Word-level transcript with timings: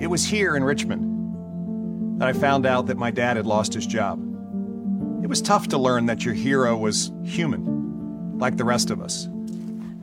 It 0.00 0.06
was 0.06 0.24
here 0.24 0.56
in 0.56 0.62
Richmond 0.62 2.20
that 2.20 2.28
I 2.28 2.32
found 2.32 2.66
out 2.66 2.86
that 2.86 2.96
my 2.96 3.10
dad 3.10 3.36
had 3.36 3.46
lost 3.46 3.74
his 3.74 3.86
job. 3.86 4.18
It 5.24 5.28
was 5.28 5.42
tough 5.42 5.66
to 5.68 5.78
learn 5.78 6.06
that 6.06 6.24
your 6.24 6.34
hero 6.34 6.76
was 6.76 7.10
human, 7.24 8.38
like 8.38 8.56
the 8.56 8.64
rest 8.64 8.90
of 8.90 9.00
us. 9.00 9.28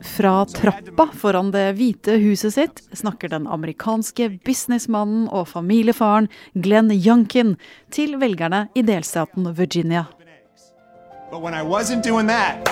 Fra 0.02 0.44
trappa 0.44 1.08
foran 1.12 1.50
det 1.50 1.72
hvite 1.78 2.18
huset 2.20 2.52
sitt 2.52 2.82
snakker 2.92 3.28
den 3.28 3.46
amerikanske 3.46 4.28
businessmannen 4.44 5.28
og 5.32 5.48
familiefaren 5.48 6.28
Glenn 6.52 6.92
Youngkin 6.92 7.56
til 7.90 8.20
velgerne 8.20 8.68
i 8.74 8.82
delstaten 8.82 9.48
Virginia. 9.56 10.04
But 11.30 11.40
when 11.40 11.54
I 11.54 11.62
wasn't 11.62 12.02
doing 12.04 12.28
that, 12.28 12.68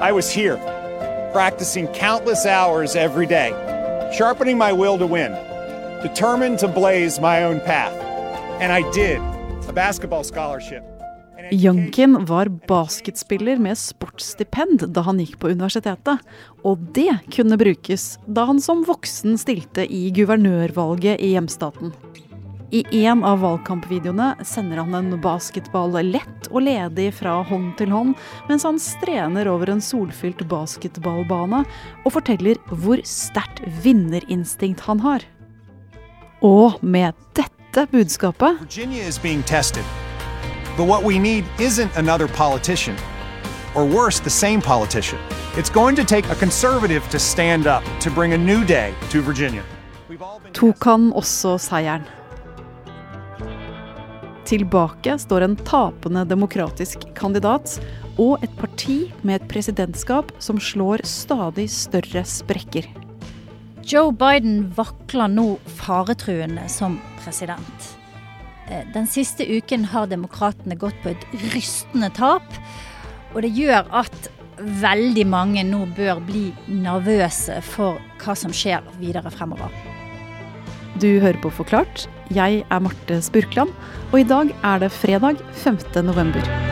I 0.00 0.12
was 0.12 0.30
here, 0.30 0.56
practicing 1.32 1.88
countless 1.88 2.44
hours 2.46 2.94
every 2.94 3.26
day, 3.26 3.50
sharpening 4.16 4.58
my 4.58 4.72
will 4.72 4.98
to 4.98 5.06
win, 5.06 5.32
determined 6.02 6.58
to 6.58 6.68
blaze 6.68 7.20
my 7.20 7.44
own 7.44 7.60
path. 7.60 7.94
And 8.60 8.72
I 8.72 8.82
did. 8.92 9.20
A 9.68 9.72
basketball 9.72 10.24
scholarship. 10.24 10.82
an 11.38 11.58
Youngkin 11.58 12.24
var 12.24 12.48
basketspiller 12.48 13.58
med 13.58 13.78
sportsstipend 13.78 14.86
da 14.94 15.02
han 15.06 15.20
gikk 15.20 15.38
på 15.40 15.50
universitetet, 15.50 16.22
og 16.64 16.78
det 16.94 17.16
kunne 17.34 17.58
brukes 17.58 18.16
da 18.26 18.46
han 18.50 18.60
som 18.62 18.84
voksen 18.86 19.38
stilte 19.40 19.86
i 19.86 20.10
guvernørvalget 20.14 21.20
i 21.20 21.34
hjemstaten. 21.34 21.94
I 22.72 22.86
en 23.04 23.20
av 23.28 23.42
valgkampvideoene 23.42 24.46
sender 24.48 24.78
han 24.80 24.94
en 24.96 25.16
basketball 25.20 25.92
lett 26.06 26.46
og 26.48 26.64
ledig 26.64 27.10
fra 27.18 27.34
hånd 27.44 27.74
til 27.76 27.92
hånd, 27.92 28.14
mens 28.48 28.64
han 28.64 28.80
strener 28.80 29.50
over 29.52 29.74
en 29.74 29.82
solfylt 29.84 30.40
basketballbane 30.48 31.66
og 32.06 32.14
forteller 32.14 32.56
hvor 32.70 33.02
sterkt 33.04 33.60
vinnerinstinkt 33.84 34.86
han 34.88 35.04
har. 35.04 35.26
Og 36.42 36.74
med 36.82 37.12
dette 37.38 37.86
budskapet 37.92 38.58
Virginia 38.60 39.06
is 39.06 39.18
being 39.18 39.42
tested. 39.42 39.84
But 40.76 40.88
what 40.88 41.04
we 41.04 41.18
need 41.18 41.44
isn't 41.60 41.96
another 41.96 42.26
politician, 42.26 42.96
or 43.74 43.84
worse, 43.84 44.18
the 44.18 44.30
same 44.30 44.60
politician. 44.60 45.18
It's 45.56 45.70
going 45.70 45.96
to 45.96 46.04
take 46.04 46.26
a 46.30 46.34
conservative 46.34 47.08
to 47.10 47.18
stand 47.18 47.66
up 47.66 47.84
to 48.00 48.10
bring 48.10 48.32
a 48.32 48.38
new 48.38 48.64
day 48.64 48.92
to 49.10 49.20
Virginia. 49.22 49.62
Tok 50.52 50.84
han 50.84 51.12
også 51.12 51.58
seieren. 51.58 52.02
Tilbake 54.44 55.14
står 55.18 55.46
en 55.46 55.56
tapende 55.56 56.24
demokratisk 56.28 57.06
kandidat 57.14 57.78
og 58.18 58.42
et 58.42 58.50
parti 58.58 59.12
med 59.22 59.38
et 59.38 59.48
presidentskap 59.48 60.34
som 60.42 60.58
slår 60.60 61.06
stadig 61.06 61.70
større 61.70 62.24
sprekker. 62.26 63.01
Joe 63.82 64.12
Biden 64.14 64.68
vakler 64.76 65.30
nå 65.32 65.56
faretruende 65.66 66.68
som 66.70 67.00
president. 67.24 67.88
Eh, 68.70 68.84
Den 68.94 69.06
siste 69.06 69.44
uken 69.44 69.84
har 69.90 70.06
demokratene 70.06 70.78
gått 70.78 70.98
på 71.02 71.10
et 71.10 71.26
rystende 71.52 72.10
tap, 72.14 72.46
og 73.34 73.42
det 73.42 73.52
gjør 73.56 73.88
at 74.02 74.30
veldig 74.62 75.24
mange 75.26 75.64
nå 75.66 75.86
bør 75.96 76.20
bli 76.22 76.52
nervøse 76.68 77.58
for 77.66 77.98
hva 78.22 78.36
som 78.38 78.52
skjer 78.54 78.84
videre 79.00 79.32
fremover. 79.34 79.72
Du 81.00 81.18
hører 81.20 81.40
på 81.42 81.50
Forklart. 81.50 82.06
Jeg 82.30 82.62
er 82.68 82.84
Marte 82.84 83.18
Spurkland, 83.24 83.72
og 84.12 84.20
i 84.20 84.28
dag 84.28 84.52
er 84.62 84.84
det 84.84 84.92
fredag 84.92 85.40
5. 85.64 86.04
november. 86.04 86.71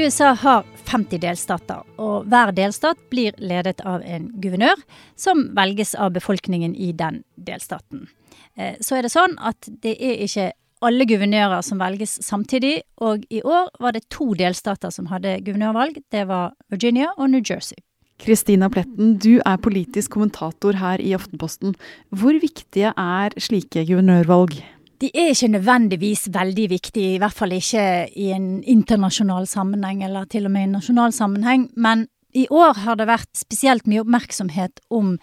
USA 0.00 0.32
har 0.34 0.64
50 0.88 1.20
delstater, 1.20 1.82
og 2.00 2.24
hver 2.30 2.54
delstat 2.56 2.98
blir 3.12 3.36
ledet 3.36 3.82
av 3.84 4.00
en 4.06 4.30
guvernør, 4.40 4.80
som 5.16 5.50
velges 5.56 5.92
av 5.94 6.14
befolkningen 6.14 6.72
i 6.74 6.92
den 6.96 7.22
delstaten. 7.36 8.08
Eh, 8.56 8.76
Så 8.80 8.96
er 8.96 9.02
det 9.02 9.12
sånn 9.12 9.36
at 9.38 9.68
det 9.82 9.96
er 10.00 10.24
ikke 10.24 10.52
alle 10.80 11.04
guvernører 11.04 11.60
som 11.62 11.78
velges 11.78 12.16
samtidig, 12.24 12.82
og 13.00 13.24
i 13.30 13.42
år 13.42 13.68
var 13.80 13.92
det 13.92 14.08
to 14.08 14.32
delstater 14.34 14.90
som 14.90 15.06
hadde 15.12 15.40
guvernørvalg. 15.44 16.02
Det 16.10 16.26
var 16.26 16.54
Virginia 16.70 17.12
og 17.18 17.30
New 17.30 17.42
Jersey. 17.44 17.76
Kristina 18.20 18.68
Pletten, 18.68 19.18
du 19.18 19.40
er 19.44 19.56
politisk 19.56 20.12
kommentator 20.12 20.76
her 20.76 21.00
i 21.00 21.14
Aftenposten. 21.16 21.74
Hvor 22.12 22.36
viktige 22.40 22.92
er 22.96 23.36
slike 23.40 23.86
guvernørvalg? 23.88 24.60
De 25.00 25.08
er 25.16 25.32
ikke 25.32 25.48
nødvendigvis 25.48 26.28
veldig 26.32 26.70
viktige, 26.70 27.14
i 27.14 27.20
hvert 27.20 27.36
fall 27.36 27.54
ikke 27.56 27.84
i 28.20 28.30
en 28.36 28.62
internasjonal 28.62 29.46
sammenheng, 29.48 30.04
eller 30.04 30.26
til 30.28 30.44
og 30.44 30.52
med 30.52 30.66
i 30.66 30.68
en 30.68 30.74
nasjonal 30.76 31.14
sammenheng, 31.16 31.70
men 31.76 32.08
i 32.36 32.46
år 32.50 32.84
har 32.84 32.98
det 33.00 33.08
vært 33.10 33.30
spesielt 33.34 33.88
mye 33.90 34.04
oppmerksomhet 34.04 34.82
om 34.90 35.16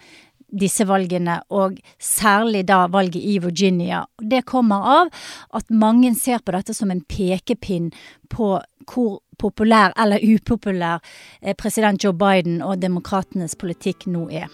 disse 0.48 0.84
valgene, 0.88 1.38
og 1.52 1.78
særlig 2.00 2.64
da 2.68 2.86
valget 2.90 3.22
i 3.22 3.38
Virginia. 3.38 4.04
Det 4.18 4.44
kommer 4.48 4.90
av 4.98 5.10
at 5.54 5.70
mange 5.70 6.14
ser 6.16 6.40
på 6.42 6.54
dette 6.56 6.74
som 6.74 6.90
en 6.90 7.04
pekepinn 7.04 7.90
på 8.32 8.56
hvor 8.88 9.18
populær 9.38 9.92
eller 10.00 10.24
upopulær 10.24 11.02
eh, 11.42 11.54
president 11.54 12.02
Joe 12.02 12.16
Biden 12.16 12.62
og 12.64 12.80
demokratenes 12.82 13.54
politikk 13.60 14.08
nå 14.08 14.26
er. 14.32 14.48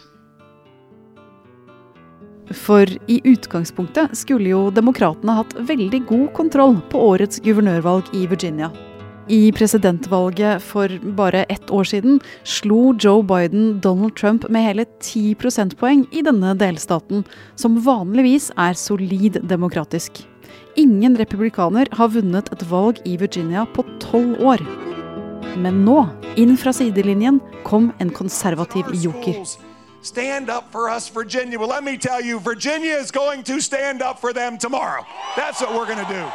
For 2.52 2.88
i 3.08 3.20
utgangspunktet 3.24 4.12
skulle 4.16 4.50
jo 4.50 4.66
demokratene 4.74 5.38
hatt 5.38 5.54
veldig 5.68 6.02
god 6.10 6.26
kontroll 6.36 6.76
på 6.92 7.00
årets 7.14 7.40
guvernørvalg 7.44 8.10
i 8.12 8.26
Virginia. 8.28 8.68
I 9.32 9.48
presidentvalget 9.56 10.60
for 10.60 10.92
bare 11.16 11.46
ett 11.48 11.70
år 11.72 11.86
siden 11.88 12.18
slo 12.44 12.92
Joe 13.00 13.22
Biden 13.24 13.80
Donald 13.80 14.16
Trump 14.20 14.44
med 14.52 14.66
hele 14.66 14.84
10 15.00 15.38
prosentpoeng 15.40 16.04
i 16.12 16.20
denne 16.26 16.52
delstaten, 16.60 17.24
som 17.56 17.80
vanligvis 17.80 18.50
er 18.60 18.76
solid 18.76 19.40
demokratisk. 19.48 20.20
Ingen 20.76 21.16
republikaner 21.16 21.88
har 21.96 22.12
vunnet 22.12 22.52
et 22.52 22.66
valg 22.68 23.00
i 23.08 23.16
Virginia 23.16 23.64
på 23.72 23.86
tolv 24.02 24.36
år. 24.44 24.60
Men 25.56 25.84
nå, 25.86 26.02
inn 26.36 26.58
fra 26.60 26.74
sidelinjen, 26.74 27.40
kom 27.64 27.92
en 28.02 28.10
konservativ 28.12 28.90
joker. 28.92 29.38
Stand 30.04 30.50
up 30.50 30.70
for 30.70 30.90
us, 30.90 31.08
Virginia. 31.08 31.58
Well, 31.58 31.70
let 31.70 31.82
me 31.82 31.96
tell 31.96 32.20
you, 32.20 32.38
Virginia 32.38 32.94
is 32.94 33.10
going 33.10 33.42
to 33.44 33.58
stand 33.58 34.02
up 34.02 34.18
for 34.18 34.34
them 34.34 34.58
tomorrow. 34.58 35.06
That's 35.34 35.62
what 35.62 35.72
we're 35.72 35.86
going 35.86 36.06
to 36.06 36.12
do. 36.12 36.30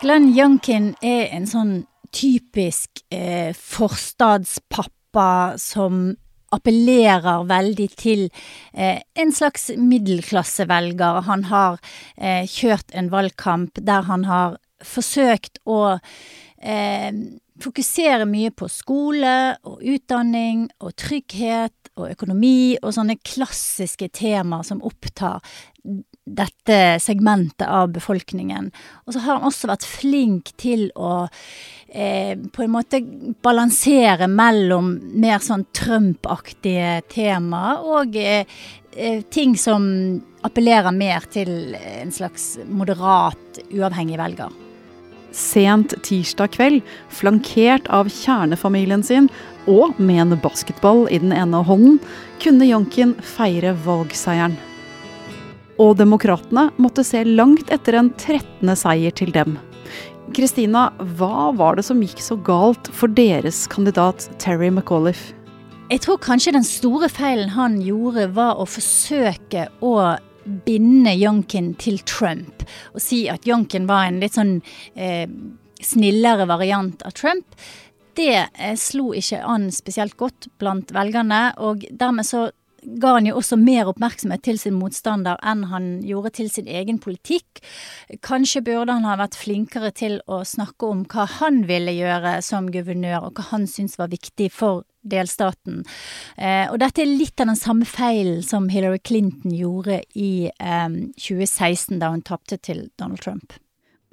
Glenn 0.00 0.32
Youngkin 0.32 0.92
er 1.02 1.26
en 1.34 1.48
sånn 1.50 1.72
typisk 2.14 3.02
eh, 3.10 3.50
forstadspappa 3.50 5.58
som 5.58 6.14
appellerer 6.54 7.42
veldig 7.50 7.88
til 7.98 8.22
eh, 8.70 9.02
en 9.18 9.34
slags 9.34 9.72
middelklassevelger. 9.74 11.24
Han 11.26 11.48
har 11.50 11.82
eh, 12.14 12.46
kjørt 12.46 12.94
en 12.94 13.10
valgkamp 13.10 13.82
der 13.82 14.06
han 14.06 14.30
har 14.30 14.60
forsøkt 14.86 15.58
å 15.66 15.98
eh, 16.62 17.10
fokusere 17.62 18.26
mye 18.28 18.52
på 18.54 18.68
skole 18.70 19.34
og 19.66 19.82
utdanning 19.82 20.66
og 20.84 20.94
trygghet 20.98 21.92
og 21.98 22.12
økonomi 22.12 22.78
og 22.82 22.94
sånne 22.94 23.18
klassiske 23.26 24.10
temaer 24.14 24.66
som 24.66 24.82
opptar 24.86 25.42
dette 26.28 26.98
segmentet 27.00 27.66
av 27.66 27.88
befolkningen. 27.94 28.70
Og 29.06 29.14
så 29.14 29.22
har 29.24 29.38
han 29.38 29.48
også 29.48 29.70
vært 29.70 29.86
flink 29.88 30.52
til 30.60 30.88
å 30.92 31.24
eh, 31.88 32.36
på 32.36 32.64
en 32.64 32.74
måte 32.74 33.00
balansere 33.44 34.28
mellom 34.28 34.92
mer 35.16 35.40
sånn 35.44 35.64
Trump-aktige 35.76 36.98
temaer 37.12 37.80
og 37.80 38.20
eh, 38.20 38.44
eh, 38.92 39.24
ting 39.32 39.56
som 39.56 39.88
appellerer 40.44 40.94
mer 40.94 41.26
til 41.32 41.74
en 41.80 42.14
slags 42.14 42.56
moderat, 42.68 43.62
uavhengig 43.72 44.20
velger. 44.20 44.67
Sent 45.34 45.92
tirsdag 46.06 46.54
kveld, 46.56 46.82
flankert 47.12 47.88
av 47.92 48.08
kjernefamilien 48.12 49.04
sin 49.04 49.28
og 49.68 49.98
med 50.00 50.22
en 50.24 50.40
basketball 50.40 51.04
i 51.12 51.20
den 51.20 51.34
ene 51.36 51.60
hånden, 51.64 51.98
kunne 52.40 52.68
Jonkin 52.68 53.14
feire 53.36 53.74
valgseieren. 53.84 54.56
Og 55.78 55.94
demokratene 56.00 56.68
måtte 56.80 57.04
se 57.06 57.20
langt 57.26 57.70
etter 57.70 57.98
en 58.00 58.10
13. 58.16 58.72
seier 58.74 59.14
til 59.14 59.30
dem. 59.34 59.58
Kristina, 60.36 60.88
hva 61.16 61.50
var 61.56 61.78
det 61.78 61.86
som 61.86 62.00
gikk 62.02 62.20
så 62.24 62.36
galt 62.36 62.90
for 62.92 63.12
deres 63.12 63.66
kandidat 63.70 64.26
Terry 64.42 64.68
McAuliffe? 64.72 65.34
Jeg 65.88 66.02
tror 66.04 66.18
kanskje 66.20 66.52
den 66.52 66.66
store 66.68 67.08
feilen 67.08 67.48
han 67.54 67.78
gjorde, 67.80 68.26
var 68.36 68.58
å 68.60 68.66
forsøke 68.68 69.68
å 69.80 69.94
binde 70.66 71.14
Youngkin 71.14 71.74
til 71.80 72.00
Trump. 72.08 72.64
Og 72.94 73.02
si 73.02 73.26
at 73.30 73.48
Youngkin 73.48 73.88
var 73.88 74.08
en 74.08 74.20
litt 74.22 74.38
sånn 74.38 74.58
eh, 74.94 75.26
snillere 75.84 76.48
variant 76.50 77.02
av 77.06 77.14
Trump. 77.18 77.58
Det 78.18 78.34
eh, 78.34 78.76
slo 78.78 79.12
ikke 79.16 79.42
an 79.46 79.68
spesielt 79.74 80.16
godt 80.18 80.50
blant 80.58 80.92
velgerne, 80.94 81.52
og 81.62 81.86
dermed 81.90 82.26
så 82.26 82.48
ga 82.82 83.14
han 83.16 83.26
jo 83.26 83.36
også 83.38 83.58
mer 83.60 83.88
oppmerksomhet 83.90 84.42
til 84.46 84.58
sin 84.60 84.76
motstander 84.78 85.38
enn 85.46 85.64
han 85.72 85.88
gjorde 86.06 86.32
til 86.38 86.50
sin 86.52 86.68
egen 86.70 87.00
politikk. 87.02 87.62
Kanskje 88.24 88.62
burde 88.66 88.94
han 88.94 89.06
ha 89.08 89.16
vært 89.20 89.38
flinkere 89.38 89.90
til 89.96 90.20
å 90.30 90.40
snakke 90.46 90.88
om 90.88 91.04
hva 91.10 91.26
han 91.38 91.64
ville 91.68 91.94
gjøre 91.96 92.38
som 92.46 92.70
guvernør, 92.72 93.28
og 93.28 93.38
hva 93.38 93.48
han 93.52 93.66
syntes 93.70 93.98
var 94.00 94.12
viktig 94.14 94.50
for 94.54 94.86
delstaten. 95.02 95.84
Eh, 96.36 96.66
og 96.70 96.78
dette 96.82 97.02
er 97.02 97.10
litt 97.10 97.40
av 97.40 97.50
den 97.50 97.60
samme 97.60 97.88
feilen 97.88 98.42
som 98.46 98.68
Hillary 98.72 99.00
Clinton 99.02 99.54
gjorde 99.54 100.02
i 100.18 100.50
eh, 100.50 100.88
2016, 101.16 101.98
da 102.02 102.12
hun 102.14 102.24
tapte 102.26 102.58
til 102.58 102.88
Donald 103.00 103.22
Trump. 103.24 103.56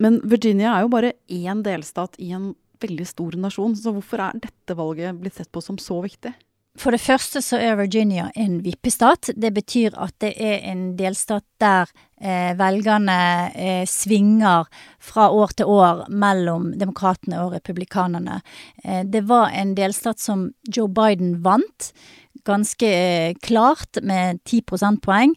Men 0.01 0.19
Virginia 0.27 0.73
er 0.75 0.85
jo 0.85 0.91
bare 0.91 1.13
én 1.31 1.63
delstat 1.63 2.17
i 2.19 2.33
en 2.35 2.53
veldig 2.83 3.07
stor 3.07 3.37
nasjon, 3.39 3.75
så 3.79 3.93
hvorfor 3.95 4.21
er 4.21 4.41
dette 4.43 4.75
valget 4.77 5.21
blitt 5.21 5.37
sett 5.39 5.51
på 5.53 5.63
som 5.63 5.79
så 5.81 6.01
viktig? 6.03 6.33
For 6.75 6.91
det 6.91 6.99
første 6.99 7.39
så 7.43 7.59
er 7.61 7.77
Virginia 7.79 8.29
en 8.35 8.59
vippestat. 8.65 9.31
Det 9.35 9.53
betyr 9.55 9.95
at 9.95 10.15
det 10.23 10.33
er 10.35 10.65
en 10.71 10.89
delstat 10.99 11.45
der 11.63 11.87
eh, 12.19 12.51
velgerne 12.59 13.19
eh, 13.55 13.85
svinger 13.87 14.67
fra 14.99 15.29
år 15.31 15.55
til 15.55 15.71
år 15.71 16.03
mellom 16.11 16.73
demokratene 16.79 17.39
og 17.45 17.55
republikanerne. 17.55 18.41
Eh, 18.83 19.05
det 19.07 19.23
var 19.29 19.55
en 19.55 19.71
delstat 19.77 20.19
som 20.19 20.49
Joe 20.67 20.91
Biden 20.91 21.39
vant 21.45 21.93
ganske 22.45 22.87
eh, 22.87 23.33
klart 23.41 23.97
med 24.03 24.39
10 24.43 24.61
prosentpoeng. 24.69 25.33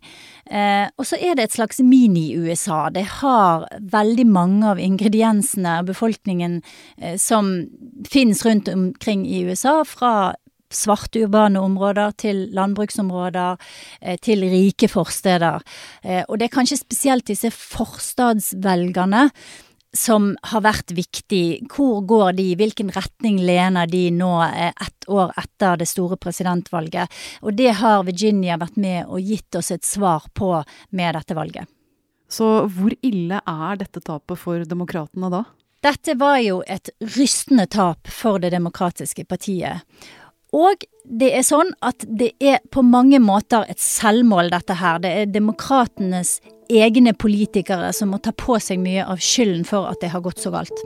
Eh, 0.50 0.88
og 0.98 1.06
så 1.08 1.18
er 1.20 1.36
det 1.36 1.48
et 1.48 1.56
slags 1.56 1.80
mini-USA. 1.80 2.88
Det 2.94 3.06
har 3.20 3.68
veldig 3.94 4.26
mange 4.28 4.74
av 4.74 4.82
ingrediensene 4.82 5.78
av 5.80 5.88
befolkningen 5.88 6.60
eh, 6.98 7.16
som 7.20 7.54
finnes 8.08 8.44
rundt 8.46 8.68
omkring 8.72 9.26
i 9.26 9.44
USA, 9.48 9.80
fra 9.88 10.34
svarte 10.70 11.24
urbane 11.26 11.60
områder 11.60 12.12
til 12.20 12.48
landbruksområder, 12.56 13.56
eh, 14.00 14.18
til 14.20 14.44
rike 14.48 14.88
forsteder. 14.88 15.62
Eh, 16.02 16.24
og 16.28 16.38
det 16.38 16.48
er 16.48 16.56
kanskje 16.56 16.82
spesielt 16.82 17.26
disse 17.26 17.50
forstadsvelgerne 17.50 19.30
som 19.96 20.36
har 20.42 20.62
vært 20.64 20.92
viktig. 20.92 21.68
Hvor 21.72 22.02
går 22.06 22.36
de, 22.38 22.48
hvilken 22.56 22.92
retning 22.94 23.40
lener 23.40 23.88
de 23.88 24.10
nå 24.14 24.32
eh, 24.44 24.72
ett 24.72 25.08
år 25.08 25.32
etter 25.40 25.80
det 25.80 25.88
store 25.88 26.18
presidentvalget? 26.20 27.08
Og 27.42 27.56
det 27.56 27.78
har 27.80 28.04
Virginia 28.04 28.58
vært 28.60 28.76
med 28.76 29.06
og 29.06 29.20
gitt 29.20 29.54
oss 29.58 29.70
et 29.70 29.84
svar 29.84 30.28
på 30.34 30.52
med 30.90 31.14
dette 31.14 31.36
valget. 31.38 31.68
Så 32.28 32.68
hvor 32.68 32.92
ille 33.00 33.40
er 33.40 33.80
dette 33.80 34.02
tapet 34.04 34.36
for 34.38 34.64
demokratene 34.68 35.30
da? 35.32 35.46
Dette 35.80 36.16
var 36.18 36.40
jo 36.42 36.58
et 36.66 36.90
rystende 37.14 37.68
tap 37.70 38.08
for 38.10 38.42
Det 38.42 38.50
demokratiske 38.50 39.24
partiet. 39.24 39.86
Og 40.56 40.84
det 41.04 41.32
er 41.36 41.44
sånn 41.44 41.74
at 41.84 42.04
det 42.08 42.30
er 42.40 42.62
på 42.72 42.84
mange 42.84 43.20
måter 43.20 43.66
et 43.68 43.80
selvmål, 43.82 44.52
dette 44.52 44.76
her. 44.80 45.00
Det 45.04 45.10
er 45.12 45.32
demokratenes 45.32 46.38
egne 46.68 47.14
politikere 47.16 47.92
som 47.96 48.12
må 48.12 48.20
ta 48.20 48.32
på 48.36 48.58
seg 48.60 48.80
mye 48.80 49.04
av 49.08 49.20
skylden 49.24 49.66
for 49.68 49.88
at 49.90 50.00
det 50.04 50.12
har 50.12 50.24
gått 50.24 50.40
så 50.40 50.52
galt. 50.54 50.84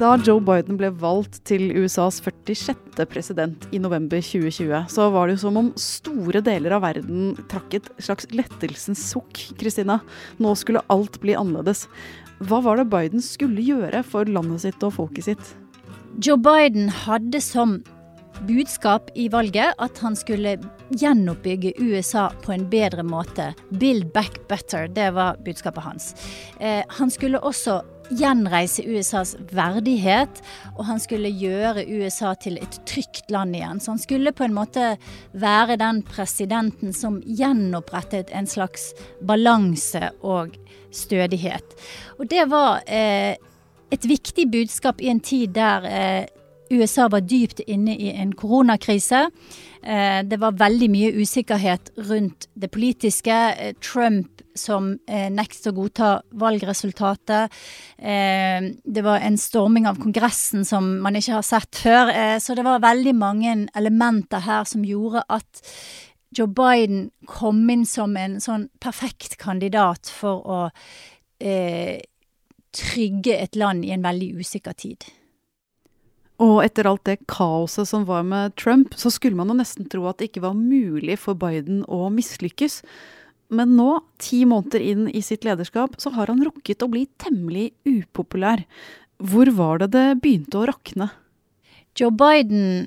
Da 0.00 0.14
Joe 0.16 0.40
Biden 0.40 0.78
ble 0.80 0.88
valgt 0.96 1.42
til 1.44 1.66
USAs 1.76 2.22
46. 2.24 3.02
president 3.10 3.66
i 3.68 3.76
november 3.82 4.22
2020, 4.24 4.86
så 4.88 5.08
var 5.12 5.28
det 5.28 5.34
jo 5.34 5.42
som 5.42 5.58
om 5.60 5.68
store 5.76 6.40
deler 6.40 6.72
av 6.72 6.86
verden 6.86 7.34
trakk 7.52 7.76
et 7.76 7.90
slags 8.00 8.30
lettelsens 8.32 9.02
sukk. 9.10 9.42
Kristina, 9.60 9.98
nå 10.40 10.54
skulle 10.56 10.80
alt 10.88 11.20
bli 11.20 11.36
annerledes. 11.36 11.84
Hva 12.48 12.62
var 12.64 12.80
det 12.80 12.88
Biden 12.88 13.20
skulle 13.20 13.60
gjøre 13.60 14.00
for 14.08 14.24
landet 14.24 14.64
sitt 14.64 14.88
og 14.88 14.96
folket 14.96 15.28
sitt? 15.28 15.52
Joe 16.16 16.40
Biden 16.40 16.88
hadde 17.04 17.44
som 17.44 17.82
budskap 18.48 19.12
i 19.20 19.28
valget 19.28 19.76
at 19.84 20.00
han 20.00 20.16
skulle 20.16 20.56
gjenoppbygge 20.96 21.76
USA 21.76 22.30
på 22.40 22.56
en 22.56 22.64
bedre 22.72 23.04
måte. 23.04 23.52
Build 23.68 24.14
back 24.16 24.40
better, 24.48 24.88
det 24.88 25.12
var 25.12 25.36
budskapet 25.44 25.84
hans. 25.84 26.14
Eh, 26.56 26.80
han 26.88 27.12
skulle 27.12 27.44
også 27.44 27.82
gjenreise 28.10 28.84
USAs 28.86 29.34
verdighet, 29.54 30.40
og 30.76 30.84
han 30.88 31.00
skulle 31.02 31.30
gjøre 31.30 31.86
USA 31.86 32.34
til 32.34 32.58
et 32.60 32.80
trygt 32.88 33.30
land 33.32 33.56
igjen. 33.56 33.80
Så 33.80 33.94
han 33.94 34.02
skulle 34.02 34.34
på 34.36 34.46
en 34.46 34.56
måte 34.56 34.94
være 35.32 35.78
den 35.80 36.02
presidenten 36.06 36.94
som 36.96 37.20
gjenopprettet 37.24 38.32
en 38.34 38.50
slags 38.50 38.90
balanse 39.26 40.10
og 40.20 40.56
stødighet. 40.94 41.78
Og 42.18 42.26
det 42.30 42.48
var 42.50 42.82
eh, 42.86 43.38
et 43.90 44.06
viktig 44.06 44.48
budskap 44.50 45.00
i 45.00 45.10
en 45.12 45.22
tid 45.22 45.54
der 45.54 45.86
eh, 45.86 46.26
USA 46.70 47.08
var 47.10 47.20
dypt 47.26 47.60
inne 47.66 47.96
i 47.98 48.12
en 48.14 48.30
koronakrise. 48.38 49.24
Eh, 49.82 50.20
det 50.22 50.38
var 50.38 50.58
veldig 50.60 50.88
mye 50.92 51.12
usikkerhet 51.18 51.90
rundt 52.08 52.46
det 52.54 52.70
politiske. 52.70 53.38
Eh, 53.58 53.74
Trump 53.82 54.42
som 54.54 54.92
eh, 55.08 55.26
nektet 55.32 55.70
å 55.70 55.74
godta 55.74 56.10
valgresultatet. 56.38 57.54
Det 58.00 59.02
var 59.04 59.22
en 59.24 59.38
storming 59.38 59.86
av 59.88 59.98
Kongressen 60.02 60.64
som 60.68 60.88
man 61.04 61.16
ikke 61.16 61.38
har 61.38 61.46
sett 61.46 61.78
før. 61.82 62.10
Så 62.42 62.56
det 62.58 62.64
var 62.66 62.82
veldig 62.82 63.14
mange 63.16 63.54
elementer 63.78 64.42
her 64.44 64.66
som 64.68 64.84
gjorde 64.84 65.22
at 65.30 65.62
Joe 66.36 66.50
Biden 66.50 67.08
kom 67.26 67.62
inn 67.70 67.86
som 67.86 68.16
en 68.18 68.38
sånn 68.42 68.68
perfekt 68.82 69.38
kandidat 69.40 70.10
for 70.10 70.42
å 70.44 70.60
trygge 72.74 73.38
et 73.38 73.56
land 73.56 73.86
i 73.86 73.94
en 73.94 74.04
veldig 74.04 74.34
usikker 74.42 74.76
tid. 74.76 75.08
Og 76.40 76.62
etter 76.64 76.88
alt 76.88 77.04
det 77.04 77.18
kaoset 77.28 77.88
som 77.90 78.06
var 78.08 78.24
med 78.24 78.54
Trump, 78.56 78.94
så 78.96 79.12
skulle 79.12 79.36
man 79.36 79.52
jo 79.52 79.58
nesten 79.58 79.88
tro 79.92 80.06
at 80.08 80.20
det 80.20 80.30
ikke 80.30 80.46
var 80.46 80.56
mulig 80.56 81.18
for 81.20 81.36
Biden 81.36 81.82
å 81.84 82.06
mislykkes. 82.14 82.80
Men 83.52 83.74
nå, 83.76 83.98
ti 84.22 84.44
måneder 84.48 84.80
inn 84.80 85.08
i 85.10 85.20
sitt 85.26 85.44
lederskap, 85.44 85.98
så 86.00 86.12
har 86.14 86.30
han 86.32 86.40
rukket 86.46 86.84
å 86.86 86.88
bli 86.88 87.04
temmelig 87.20 87.72
upopulær. 87.84 88.62
Hvor 89.20 89.50
var 89.52 89.82
det 89.82 89.90
det 89.92 90.06
begynte 90.22 90.62
å 90.62 90.68
rakne? 90.70 91.10
Joe 91.98 92.14
Biden 92.14 92.86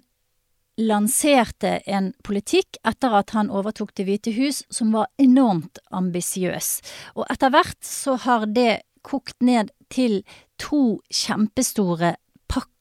lanserte 0.82 1.76
en 1.86 2.14
politikk 2.26 2.80
etter 2.88 3.14
at 3.14 3.36
han 3.36 3.52
overtok 3.54 3.92
Det 3.94 4.08
hvite 4.08 4.34
hus 4.34 4.64
som 4.74 4.96
var 4.96 5.12
enormt 5.22 5.78
ambisiøs. 5.94 6.80
Og 7.20 7.28
etter 7.30 7.54
hvert 7.54 7.78
så 7.86 8.18
har 8.24 8.48
det 8.50 8.82
kokt 9.06 9.38
ned 9.44 9.70
til 9.94 10.24
to 10.58 11.04
kjempestore 11.14 12.16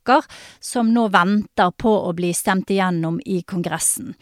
pakker 0.02 0.24
som 0.60 0.92
nå 0.92 1.08
venter 1.08 1.70
på 1.70 1.90
å 2.08 2.12
bli 2.12 2.32
stemt 2.34 2.70
igjennom 2.70 3.20
i 3.24 3.42
Kongressen. 3.42 4.14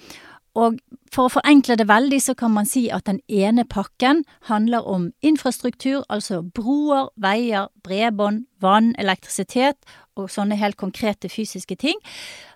Og 0.55 0.81
for 1.15 1.29
å 1.29 1.31
forenkle 1.31 1.77
det 1.79 1.87
veldig, 1.87 2.19
så 2.22 2.34
kan 2.34 2.51
man 2.51 2.67
si 2.67 2.91
at 2.91 3.06
den 3.06 3.20
ene 3.29 3.65
pakken 3.65 4.25
handler 4.49 4.82
om 4.82 5.13
infrastruktur, 5.22 6.03
altså 6.08 6.43
broer, 6.43 7.10
veier, 7.17 7.69
bredbånd, 7.84 8.46
vann, 8.60 8.94
elektrisitet 8.99 9.79
og 10.19 10.31
sånne 10.32 10.58
helt 10.60 10.79
konkrete 10.81 11.31
fysiske 11.31 11.76
ting. 11.81 11.98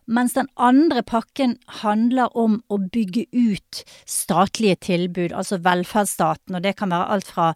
Mens 0.05 0.35
den 0.37 0.51
andre 0.61 1.01
pakken 1.07 1.55
handler 1.81 2.35
om 2.37 2.59
å 2.69 2.77
bygge 2.93 3.25
ut 3.33 3.81
statlige 4.05 4.77
tilbud, 4.91 5.33
altså 5.33 5.59
velferdsstaten. 5.65 6.59
Og 6.59 6.65
det 6.65 6.75
kan 6.77 6.93
være 6.93 7.17
alt 7.17 7.31
fra 7.31 7.47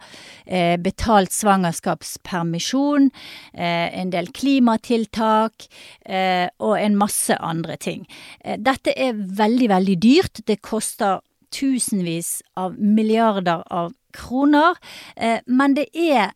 eh, 0.47 0.79
betalt 0.81 1.35
svangerskapspermisjon, 1.37 3.11
eh, 3.53 4.01
en 4.01 4.15
del 4.15 4.33
klimatiltak 4.33 5.69
eh, 6.09 6.49
og 6.57 6.79
en 6.81 6.97
masse 6.97 7.37
andre 7.37 7.77
ting. 7.77 8.07
Eh, 8.41 8.57
dette 8.57 8.97
er 8.97 9.13
veldig, 9.19 9.69
veldig 9.75 9.99
dyrt. 10.01 10.45
Det 10.49 10.63
koster 10.65 11.21
tusenvis 11.53 12.39
av 12.57 12.77
milliarder 12.81 13.65
av 13.71 13.93
kroner. 14.17 14.77
Eh, 15.17 15.41
men 15.47 15.77
det 15.77 15.89
er 15.93 16.33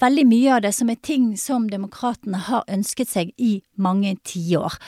veldig 0.00 0.26
mye 0.28 0.54
av 0.56 0.62
det 0.64 0.74
som 0.76 0.90
er 0.90 1.00
ting 1.02 1.32
som 1.40 1.68
demokratene 1.70 2.40
har 2.48 2.66
ønsket 2.70 3.10
seg 3.10 3.34
i 3.38 3.56
mange 3.76 4.16
tiår. 4.26 4.78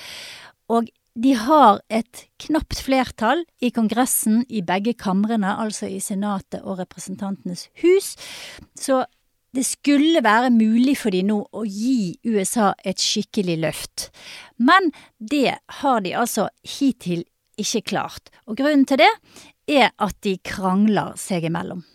Og 0.73 0.91
de 1.17 1.33
har 1.41 1.81
et 1.89 2.27
knapt 2.45 2.83
flertall 2.85 3.47
i 3.65 3.71
Kongressen 3.73 4.43
i 4.53 4.61
begge 4.67 4.93
kamrene, 5.01 5.55
altså 5.57 5.89
i 5.89 6.01
Senatet 6.05 6.61
og 6.63 6.83
Representantenes 6.83 7.71
hus. 7.81 8.15
Så 8.77 9.05
det 9.57 9.65
skulle 9.65 10.21
være 10.25 10.53
mulig 10.53 10.99
for 11.01 11.15
de 11.15 11.23
nå 11.25 11.39
å 11.49 11.65
gi 11.65 12.19
USA 12.29 12.75
et 12.85 13.01
skikkelig 13.01 13.57
løft. 13.63 14.09
Men 14.61 14.93
det 15.17 15.57
har 15.81 16.05
de 16.05 16.13
altså 16.21 16.51
hittil 16.77 17.25
ikke 17.57 17.87
klart. 17.95 18.29
Og 18.45 18.61
grunnen 18.61 18.85
til 18.85 19.01
det 19.01 19.13
er 19.73 19.95
at 19.97 20.19
de 20.27 20.37
krangler 20.45 21.17
seg 21.17 21.49
imellom. 21.49 21.87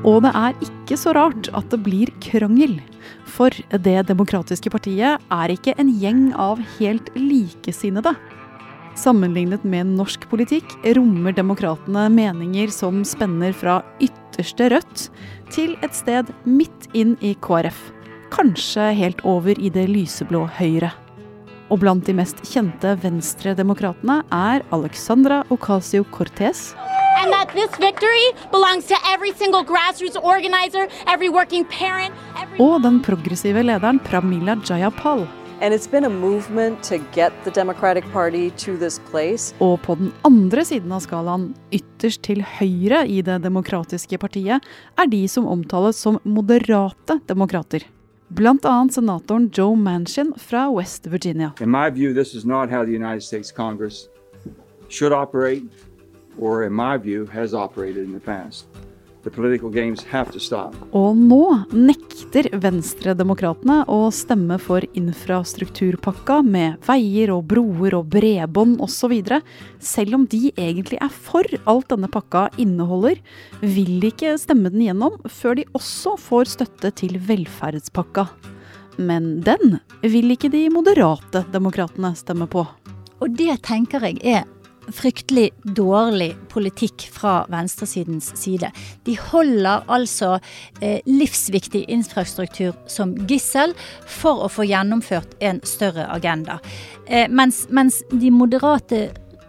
Og 0.00 0.22
det 0.24 0.30
er 0.32 0.56
ikke 0.64 0.96
så 0.96 1.12
rart 1.12 1.50
at 1.52 1.66
det 1.72 1.82
blir 1.84 2.10
krangel. 2.24 2.78
For 3.28 3.52
Det 3.70 4.06
demokratiske 4.08 4.72
partiet 4.72 5.20
er 5.20 5.52
ikke 5.52 5.74
en 5.78 5.90
gjeng 6.00 6.30
av 6.40 6.60
helt 6.78 7.10
likesinnede. 7.16 8.14
Sammenlignet 8.98 9.62
med 9.64 9.92
norsk 9.96 10.26
politikk 10.30 10.72
rommer 10.96 11.36
demokratene 11.36 12.08
meninger 12.12 12.72
som 12.74 13.04
spenner 13.06 13.52
fra 13.56 13.80
ytterste 14.02 14.70
rødt 14.72 15.06
til 15.52 15.76
et 15.84 15.94
sted 15.94 16.32
midt 16.44 16.88
inn 16.96 17.14
i 17.20 17.34
KrF. 17.44 17.78
Kanskje 18.32 18.90
helt 18.96 19.22
over 19.26 19.58
i 19.58 19.70
det 19.72 19.86
lyseblå 19.90 20.46
Høyre. 20.58 20.92
Og 21.70 21.82
blant 21.84 22.06
de 22.06 22.16
mest 22.18 22.40
kjente 22.50 22.96
venstredemokratene 23.02 24.22
er 24.34 24.64
Alexandra 24.74 25.44
Ocasio-Cortez. 25.54 26.72
And 27.18 27.32
that 27.32 27.48
this 27.52 27.70
victory 27.78 28.26
belongs 28.50 28.86
to 28.86 28.96
every 29.12 29.32
single 29.32 29.64
grassroots 29.64 30.16
organizer, 30.22 30.88
every 31.06 31.28
working 31.28 31.64
parent, 31.64 32.14
every... 32.36 32.58
Og 32.58 32.82
den 32.82 33.02
progressive 33.02 33.62
lederen 33.62 34.00
Pramila 34.00 34.56
Jayapal. 34.64 35.26
And 35.60 35.74
it's 35.74 35.86
been 35.90 36.04
a 36.04 36.10
movement 36.10 36.82
to 36.84 36.98
get 37.12 37.32
the 37.44 37.50
Democratic 37.50 38.04
Party 38.12 38.50
to 38.64 38.76
this 38.78 38.98
place. 39.10 39.54
Og 39.60 39.82
på 39.82 39.94
den 39.94 40.12
andre 40.24 40.64
siden 40.64 40.92
av 40.92 41.02
skalaen, 41.04 41.50
ytterst 41.72 42.22
til 42.24 42.40
høyre 42.40 43.02
i 43.04 43.20
Det 43.20 43.42
demokratiske 43.44 44.16
partiet, 44.18 44.64
er 44.96 45.10
de 45.12 45.26
som 45.28 45.46
omtales 45.46 46.00
som 46.00 46.16
moderate 46.24 47.18
demokrater. 47.28 47.84
Blant 48.30 48.64
annet 48.64 48.94
senatoren 48.94 49.50
Joe 49.52 49.76
Manchin 49.76 50.32
fra 50.38 50.70
West 50.70 51.10
Virginia. 51.10 51.52
In 51.60 51.68
my 51.68 51.90
view, 51.90 52.14
this 52.14 52.34
is 52.34 52.46
not 52.46 52.70
how 52.70 52.84
the 52.84 52.94
United 52.96 53.22
States 53.22 53.52
Congress 53.52 54.08
should 54.88 55.12
operate, 55.12 55.62
or 56.40 56.64
in 56.64 56.72
my 56.72 56.96
view, 56.96 57.26
has 57.26 57.54
operated 57.54 58.04
in 58.04 58.12
the 58.12 58.20
past. 58.20 58.66
The 59.22 59.30
political 59.30 59.68
games 59.68 60.02
have 60.04 60.32
to 60.32 60.40
stop. 60.40 60.72
Og 60.96 61.12
nå 61.16 61.42
nekter 61.76 62.46
Venstredemokratene 62.56 63.82
å 63.92 63.98
stemme 64.16 64.56
for 64.62 64.80
infrastrukturpakka 64.96 66.38
med 66.46 66.78
veier 66.86 67.34
og 67.34 67.44
broer 67.50 67.98
og 67.98 68.08
bredbånd 68.14 68.78
osv. 68.80 69.12
Selv 69.76 70.16
om 70.16 70.24
de 70.24 70.48
egentlig 70.54 70.96
er 71.04 71.12
for 71.12 71.44
alt 71.68 71.90
denne 71.92 72.08
pakka 72.08 72.46
inneholder, 72.64 73.20
vil 73.60 73.98
de 74.00 74.08
ikke 74.14 74.38
stemme 74.40 74.72
den 74.72 74.86
gjennom 74.86 75.18
før 75.28 75.60
de 75.60 75.66
også 75.76 76.16
får 76.16 76.54
støtte 76.54 76.92
til 77.02 77.20
velferdspakka. 77.28 78.24
Men 78.96 79.42
den 79.44 79.82
vil 80.00 80.32
ikke 80.32 80.48
de 80.52 80.64
moderate 80.72 81.44
demokratene 81.52 82.14
stemme 82.16 82.48
på. 82.48 82.64
Og 83.20 83.36
det 83.36 83.58
tenker 83.68 84.08
jeg 84.08 84.16
er 84.24 84.48
fryktelig 84.88 85.50
dårlig 85.62 86.34
politikk 86.48 87.06
fra 87.12 87.44
venstresidens 87.52 88.32
side. 88.38 88.70
De 89.06 89.16
holder 89.30 89.84
altså 89.90 90.38
eh, 90.80 91.00
livsviktig 91.06 91.84
infrastruktur 91.92 92.76
som 92.90 93.14
gissel 93.30 93.74
for 94.06 94.46
å 94.46 94.50
få 94.52 94.66
gjennomført 94.68 95.36
en 95.40 95.60
større 95.66 96.08
agenda. 96.12 96.60
Eh, 97.06 97.28
mens, 97.30 97.66
mens, 97.70 98.02
de 98.10 98.30
moderate 98.34 99.02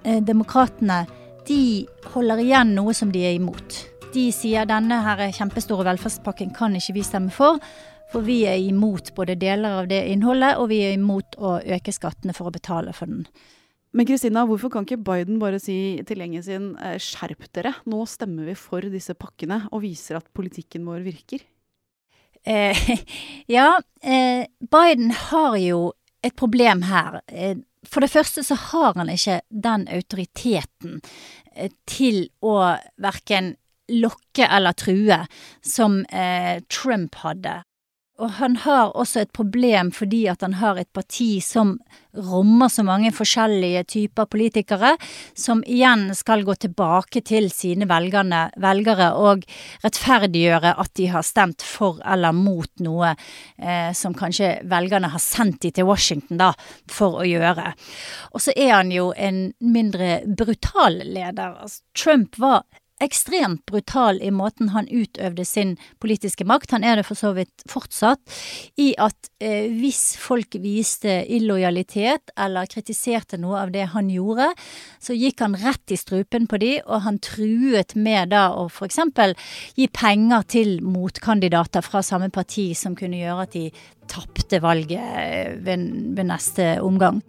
eh, 0.04 0.20
demokratene 0.24 1.06
de 1.48 1.88
holder 2.14 2.44
igjen 2.44 2.76
noe 2.78 2.94
som 2.94 3.12
de 3.14 3.24
er 3.26 3.38
imot. 3.38 3.80
De 4.14 4.28
sier 4.36 4.68
denne 4.68 5.00
her 5.06 5.24
kjempestore 5.34 5.88
velferdspakken 5.88 6.52
kan 6.56 6.76
ikke 6.78 7.00
vi 7.00 7.08
stemme 7.08 7.34
for. 7.34 7.62
For 8.12 8.26
vi 8.28 8.42
er 8.50 8.60
imot 8.60 9.14
både 9.16 9.38
deler 9.40 9.80
av 9.82 9.88
det 9.88 10.02
innholdet, 10.12 10.58
og 10.60 10.68
vi 10.72 10.82
er 10.84 10.98
imot 10.98 11.38
å 11.40 11.62
øke 11.64 11.94
skattene 11.96 12.36
for 12.36 12.50
å 12.50 12.54
betale 12.54 12.92
for 12.96 13.08
den. 13.08 13.24
Men 13.92 14.08
Kristina, 14.08 14.46
hvorfor 14.48 14.72
kan 14.72 14.86
ikke 14.88 15.02
Biden 15.04 15.40
bare 15.42 15.60
si 15.60 15.76
til 16.08 16.22
gjengen 16.24 16.44
sin 16.46 16.68
eh, 16.80 16.96
skjerp 17.02 17.50
dere, 17.56 17.74
nå 17.92 18.06
stemmer 18.08 18.48
vi 18.48 18.56
for 18.56 18.86
disse 18.92 19.16
pakkene 19.20 19.66
og 19.72 19.84
viser 19.84 20.20
at 20.22 20.30
politikken 20.36 20.86
vår 20.88 21.04
virker? 21.04 21.44
Eh, 22.48 22.78
ja, 23.58 23.74
eh, 24.02 24.48
Biden 24.64 25.12
har 25.12 25.58
jo 25.60 25.82
et 26.24 26.36
problem 26.40 26.86
her. 26.88 27.20
Eh, 27.28 27.58
for 27.88 28.06
det 28.06 28.14
første 28.14 28.44
så 28.46 28.56
har 28.56 28.96
han 28.96 29.10
ikke 29.12 29.42
den 29.50 29.88
autoriteten 29.92 31.02
eh, 31.56 31.72
til 31.90 32.28
å 32.46 32.78
verken 33.02 33.56
lokke 33.92 34.48
eller 34.48 34.78
true 34.78 35.18
som 35.66 36.02
eh, 36.08 36.62
Trump 36.72 37.18
hadde. 37.26 37.62
Og 38.20 38.30
han 38.38 38.56
har 38.66 38.92
også 39.00 39.24
et 39.24 39.32
problem 39.34 39.90
fordi 39.96 40.26
at 40.30 40.44
han 40.44 40.58
har 40.60 40.78
et 40.78 40.90
parti 40.94 41.40
som 41.44 41.78
rommer 42.12 42.68
så 42.70 42.84
mange 42.84 43.14
forskjellige 43.16 43.84
typer 43.94 44.28
politikere, 44.28 44.92
som 45.38 45.62
igjen 45.64 46.10
skal 46.16 46.44
gå 46.46 46.58
tilbake 46.60 47.22
til 47.26 47.48
sine 47.54 47.88
velgerne, 47.90 48.44
velgere 48.62 49.14
og 49.16 49.46
rettferdiggjøre 49.86 50.74
at 50.84 50.92
de 51.00 51.08
har 51.14 51.26
stemt 51.26 51.64
for 51.66 52.02
eller 52.04 52.36
mot 52.36 52.84
noe 52.84 53.14
eh, 53.14 53.96
som 53.96 54.16
kanskje 54.18 54.58
velgerne 54.70 55.14
har 55.14 55.24
sendt 55.24 55.62
de 55.64 55.72
til 55.80 55.88
Washington 55.88 56.42
da, 56.42 56.52
for 56.92 57.22
å 57.24 57.28
gjøre. 57.28 57.72
Og 58.36 58.44
så 58.44 58.54
er 58.58 58.76
han 58.76 58.92
jo 58.94 59.12
en 59.16 59.48
mindre 59.64 60.20
brutal 60.28 61.00
leder. 61.08 61.56
Altså, 61.64 61.82
Trump 61.96 62.38
var 62.44 62.68
ekstremt 63.02 63.64
brutal 63.70 64.22
i 64.22 64.32
måten 64.34 64.72
han 64.76 64.90
utøvde 64.90 65.46
sin 65.48 65.76
politiske 66.02 66.46
makt. 66.48 66.72
Han 66.76 66.86
er 66.86 67.00
det 67.00 67.06
for 67.08 67.20
så 67.20 67.34
vidt 67.38 67.66
fortsatt. 67.70 68.22
I 68.82 68.92
at 69.02 69.32
eh, 69.44 69.72
hvis 69.74 70.16
folk 70.22 70.58
viste 70.62 71.22
illojalitet 71.32 72.34
eller 72.38 72.70
kritiserte 72.72 73.40
noe 73.42 73.66
av 73.66 73.74
det 73.74 73.90
han 73.96 74.12
gjorde, 74.12 74.52
så 75.02 75.18
gikk 75.18 75.44
han 75.46 75.58
rett 75.62 75.94
i 75.94 76.00
strupen 76.00 76.48
på 76.50 76.62
de, 76.62 76.74
og 76.86 77.06
han 77.08 77.20
truet 77.24 77.96
med 77.96 78.32
da 78.34 78.50
å 78.58 78.68
f.eks. 78.70 79.02
gi 79.78 79.90
penger 79.92 80.48
til 80.52 80.78
motkandidater 80.86 81.86
fra 81.86 82.04
samme 82.06 82.32
parti 82.34 82.72
som 82.78 82.96
kunne 82.98 83.22
gjøre 83.22 83.48
at 83.48 83.58
de 83.58 83.68
tapte 84.12 84.60
valget 84.64 85.62
ved, 85.64 85.88
ved 86.18 86.28
neste 86.28 86.74
omgang. 86.84 87.22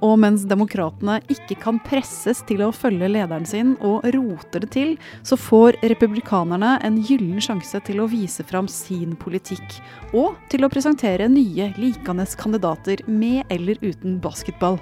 Og 0.00 0.16
mens 0.22 0.46
demokratene 0.48 1.18
ikke 1.32 1.58
kan 1.60 1.80
presses 1.84 2.40
til 2.48 2.62
å 2.64 2.70
følge 2.72 3.10
lederen 3.10 3.44
sin 3.48 3.74
og 3.84 4.06
roter 4.14 4.64
det 4.64 4.70
til, 4.72 4.94
så 5.26 5.36
får 5.36 5.76
republikanerne 5.92 6.78
en 6.86 6.96
gyllen 7.04 7.42
sjanse 7.44 7.82
til 7.84 8.00
å 8.00 8.08
vise 8.08 8.44
fram 8.48 8.68
sin 8.70 9.12
politikk. 9.20 9.76
Og 10.16 10.38
til 10.52 10.64
å 10.64 10.72
presentere 10.72 11.28
nye, 11.28 11.72
likende 11.76 12.24
kandidater 12.40 13.04
med 13.08 13.44
eller 13.52 13.80
uten 13.84 14.16
basketball. 14.24 14.80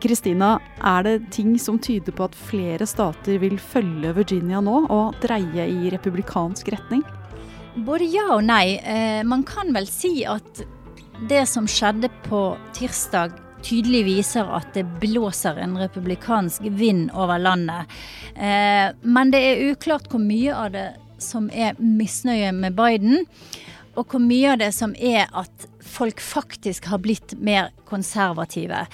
Kristina, 0.00 0.54
er 0.80 1.04
det 1.04 1.30
ting 1.32 1.56
som 1.60 1.78
tyder 1.80 2.14
på 2.16 2.24
at 2.24 2.36
flere 2.36 2.86
stater 2.88 3.40
vil 3.40 3.58
følge 3.60 4.14
Virginia 4.16 4.60
nå 4.64 4.86
og 4.88 5.18
dreie 5.20 5.66
i 5.68 5.90
republikansk 5.92 6.70
retning? 6.72 7.04
Både 7.84 8.08
ja 8.08 8.26
og 8.36 8.44
nei. 8.48 8.80
Eh, 8.80 9.20
man 9.28 9.44
kan 9.46 9.72
vel 9.76 9.86
si 9.88 10.24
at 10.28 10.64
det 11.28 11.44
som 11.48 11.68
skjedde 11.68 12.08
på 12.24 12.40
tirsdag 12.76 13.36
tydelig 13.64 14.04
viser 14.08 14.48
at 14.56 14.72
det 14.74 14.86
blåser 15.02 15.60
en 15.60 15.76
republikansk 15.78 16.66
vind 16.78 17.10
over 17.14 17.38
landet. 17.38 17.90
Eh, 18.34 18.90
men 19.02 19.32
det 19.32 19.40
er 19.44 19.64
uklart 19.70 20.10
hvor 20.10 20.22
mye 20.22 20.54
av 20.56 20.72
det 20.74 20.88
som 21.20 21.50
er 21.52 21.78
misnøye 21.80 22.52
med 22.56 22.76
Biden, 22.78 23.26
og 23.98 24.12
hvor 24.12 24.22
mye 24.22 24.54
av 24.54 24.60
det 24.62 24.70
som 24.72 24.94
er 24.96 25.28
at 25.36 25.66
folk 25.84 26.22
faktisk 26.22 26.86
har 26.92 27.02
blitt 27.02 27.34
mer 27.40 27.72
konservative. 27.88 28.86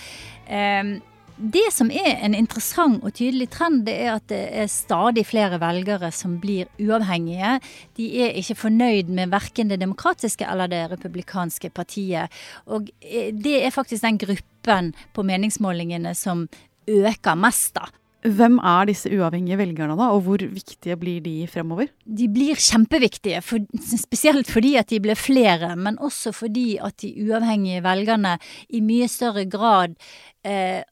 Eh, 0.47 0.97
det 1.37 1.67
som 1.75 1.91
er 1.93 2.17
en 2.25 2.35
interessant 2.37 3.03
og 3.05 3.13
tydelig 3.17 3.49
trend, 3.53 3.83
det 3.87 3.97
er 4.07 4.15
at 4.15 4.27
det 4.33 4.41
er 4.63 4.71
stadig 4.73 5.27
flere 5.29 5.61
velgere 5.61 6.09
som 6.15 6.39
blir 6.41 6.71
uavhengige. 6.81 7.59
De 7.99 8.09
er 8.25 8.39
ikke 8.41 8.57
fornøyd 8.63 9.13
med 9.13 9.35
verken 9.35 9.69
det 9.73 9.81
demokratiske 9.83 10.49
eller 10.49 10.71
det 10.73 10.87
republikanske 10.95 11.71
partiet. 11.77 12.33
Og 12.67 12.89
eh, 13.03 13.35
det 13.37 13.61
er 13.67 13.75
faktisk 13.75 14.07
den 14.07 14.21
gruppen 14.23 14.95
på 15.13 15.27
meningsmålingene 15.27 16.15
som 16.17 16.47
øker 16.89 17.39
mest, 17.39 17.75
da. 17.77 17.89
Hvem 18.27 18.57
er 18.59 18.89
disse 18.89 19.11
uavhengige 19.13 19.59
velgerne, 19.61 19.95
da, 19.95 20.09
og 20.17 20.25
hvor 20.27 20.41
viktige 20.41 20.97
blir 20.99 21.21
de 21.23 21.35
fremover? 21.51 21.93
De 22.03 22.27
blir 22.33 22.59
kjempeviktige, 22.59 23.43
for, 23.45 23.63
spesielt 23.93 24.51
fordi 24.51 24.75
at 24.81 24.91
de 24.91 24.99
blir 25.05 25.19
flere, 25.21 25.75
men 25.77 26.01
også 26.03 26.33
fordi 26.35 26.75
at 26.83 26.97
de 27.05 27.13
uavhengige 27.29 27.85
velgerne 27.85 28.35
i 28.75 28.83
mye 28.83 29.07
større 29.13 29.45
grad 29.53 29.95
eh, 30.43 30.83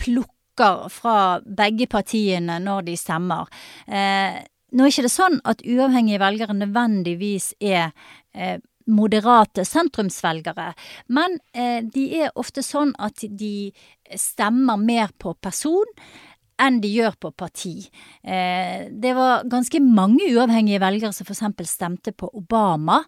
plukker 0.00 0.88
fra 0.92 1.40
begge 1.44 1.88
partiene 1.90 2.60
når 2.62 2.86
de 2.88 2.98
stemmer. 2.98 3.50
Eh, 3.86 4.42
nå 4.74 4.84
er 4.84 4.92
ikke 4.92 5.06
det 5.06 5.14
sånn 5.14 5.40
at 5.46 5.62
uavhengige 5.62 6.22
velgere 6.22 6.56
nødvendigvis 6.56 7.52
er 7.62 7.90
eh, 8.34 8.58
moderate 8.90 9.64
sentrumsvelgere, 9.64 10.72
men 11.14 11.38
eh, 11.56 11.80
de 11.80 12.04
er 12.20 12.34
ofte 12.36 12.62
sånn 12.64 12.92
at 13.00 13.24
de 13.24 13.72
stemmer 14.20 14.80
mer 14.80 15.14
på 15.18 15.32
person 15.40 15.88
enn 16.60 16.78
de 16.82 16.90
gjør 16.92 17.16
på 17.18 17.30
parti. 17.34 17.72
Eh, 18.22 18.86
det 18.90 19.14
var 19.16 19.46
ganske 19.50 19.80
mange 19.82 20.28
uavhengige 20.30 20.82
velgere 20.82 21.14
som 21.16 21.26
f.eks. 21.26 21.42
stemte 21.70 22.12
på 22.14 22.28
Obama 22.30 23.00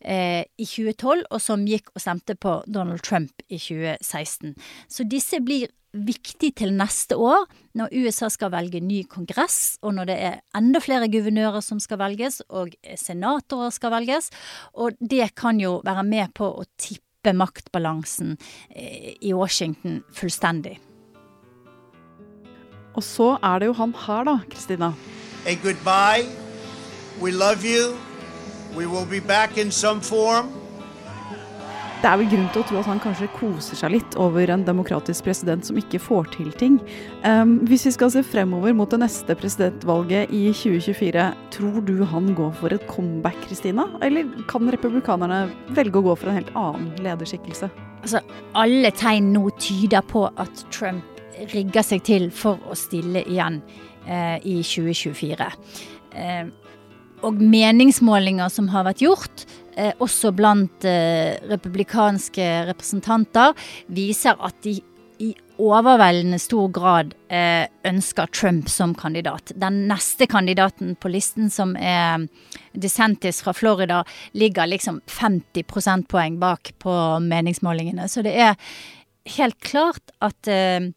eh, 0.00 0.44
i 0.60 0.66
2012, 0.66 1.24
og 1.30 1.40
som 1.40 1.64
gikk 1.68 1.92
og 1.94 2.04
stemte 2.04 2.36
på 2.36 2.58
Donald 2.68 3.02
Trump 3.06 3.44
i 3.48 3.56
2016. 3.56 4.52
Så 4.88 5.08
disse 5.08 5.40
blir 5.44 5.70
viktig 5.92 6.52
til 6.60 6.74
neste 6.76 7.16
år, 7.18 7.46
når 7.78 7.94
USA 8.02 8.28
skal 8.30 8.52
velge 8.54 8.80
ny 8.82 9.02
kongress, 9.10 9.78
og 9.82 9.94
når 9.96 10.10
det 10.10 10.18
er 10.28 10.36
enda 10.56 10.82
flere 10.82 11.10
guvernører 11.10 11.62
som 11.64 11.80
skal 11.82 12.00
velges, 12.02 12.40
og 12.48 12.74
senatorer 12.96 13.72
skal 13.74 13.94
velges. 13.94 14.30
Og 14.74 14.98
det 15.00 15.32
kan 15.38 15.60
jo 15.60 15.80
være 15.86 16.04
med 16.06 16.34
på 16.36 16.50
å 16.50 16.66
tippe 16.80 17.34
maktbalansen 17.36 18.36
eh, 18.70 19.16
i 19.20 19.34
Washington 19.36 20.00
fullstendig. 20.14 20.78
Og 22.94 23.04
så 23.06 23.36
er 23.42 23.60
det 23.60 23.70
jo 23.70 23.76
han 23.78 23.94
her, 24.06 24.24
da, 24.26 24.38
Kristina. 24.50 24.94
A 25.46 25.54
goodbye. 25.62 26.26
We 27.20 27.30
love 27.30 27.64
you. 27.64 27.96
We 28.76 28.86
will 28.86 29.06
be 29.06 29.20
back 29.20 29.58
in 29.58 29.70
some 29.70 30.00
form. 30.00 30.59
Det 32.00 32.08
er 32.08 32.16
vel 32.16 32.30
grunn 32.32 32.46
til 32.48 32.62
å 32.62 32.64
tro 32.64 32.78
at 32.80 32.86
han 32.88 33.00
kanskje 33.02 33.26
koser 33.34 33.76
seg 33.76 33.90
litt 33.92 34.14
over 34.16 34.48
en 34.48 34.62
demokratisk 34.64 35.26
president 35.26 35.66
som 35.68 35.76
ikke 35.76 35.98
får 36.00 36.30
til 36.32 36.48
ting. 36.56 36.78
Um, 37.26 37.58
hvis 37.68 37.84
vi 37.84 37.92
skal 37.92 38.08
se 38.14 38.22
fremover 38.24 38.72
mot 38.72 38.88
det 38.88 39.02
neste 39.02 39.36
presidentvalget 39.36 40.32
i 40.32 40.46
2024, 40.48 41.26
tror 41.52 41.76
du 41.84 42.00
han 42.08 42.32
går 42.38 42.54
for 42.56 42.72
et 42.72 42.86
comeback, 42.88 43.36
Kristina? 43.44 43.84
Eller 44.00 44.32
kan 44.48 44.72
republikanerne 44.72 45.42
velge 45.76 46.00
å 46.00 46.06
gå 46.08 46.16
for 46.16 46.32
en 46.32 46.40
helt 46.40 46.48
annen 46.56 46.88
lederskikkelse? 47.04 47.68
Altså, 48.00 48.24
alle 48.56 48.94
tegn 48.96 49.34
nå 49.34 49.50
tyder 49.60 50.00
på 50.08 50.24
at 50.40 50.64
Trump 50.72 51.20
rigger 51.52 51.84
seg 51.84 52.08
til 52.08 52.30
for 52.32 52.64
å 52.64 52.80
stille 52.80 53.26
igjen 53.28 53.60
eh, 54.08 54.40
i 54.40 54.62
2024. 54.64 55.52
Eh, 56.16 56.46
og 57.28 57.44
meningsmålinger 57.44 58.48
som 58.48 58.72
har 58.72 58.88
vært 58.88 59.04
gjort, 59.04 59.44
eh, 59.80 59.94
også 60.04 60.34
blant 60.36 60.84
eh, 60.88 61.40
republikanske 61.48 62.46
representanter, 62.68 63.56
viser 63.88 64.36
at 64.44 64.60
de 64.66 64.76
i 65.20 65.34
overveldende 65.60 66.38
stor 66.40 66.70
grad 66.72 67.12
eh, 67.28 67.66
ønsker 67.84 68.30
Trump 68.32 68.70
som 68.72 68.94
kandidat. 68.96 69.52
Den 69.60 69.82
neste 69.90 70.24
kandidaten 70.30 70.94
på 70.96 71.10
listen, 71.12 71.50
som 71.52 71.74
er 71.76 72.24
DeSantis 72.72 73.42
fra 73.44 73.52
Florida, 73.56 74.00
ligger 74.32 74.70
liksom 74.70 75.02
50 75.06 75.66
prosentpoeng 75.68 76.38
bak 76.40 76.72
på 76.80 76.94
meningsmålingene. 77.26 78.08
Så 78.08 78.24
det 78.24 78.32
er 78.40 78.56
helt 79.36 79.60
klart 79.60 80.14
at 80.24 80.48
eh, 80.48 80.88